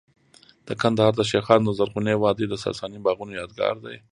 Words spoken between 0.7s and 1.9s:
کندهار د شیخانو د